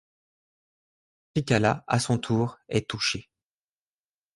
[1.35, 3.29] Trikala, à son tour, est touchée.